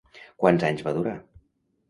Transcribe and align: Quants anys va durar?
Quants 0.43 0.65
anys 0.69 0.81
va 0.89 0.95
durar? 0.97 1.15